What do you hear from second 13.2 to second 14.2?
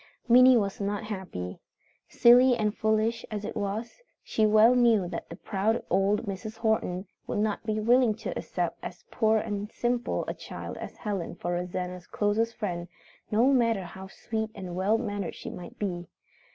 no matter how